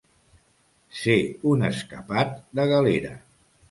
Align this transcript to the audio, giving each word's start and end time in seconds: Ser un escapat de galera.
Ser 1.01 1.19
un 1.53 1.71
escapat 1.71 2.37
de 2.61 2.71
galera. 2.77 3.19